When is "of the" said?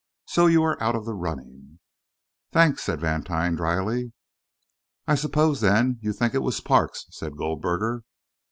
0.95-1.13